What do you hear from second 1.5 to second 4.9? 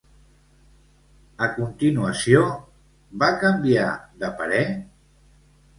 continuació, va canviar de parer?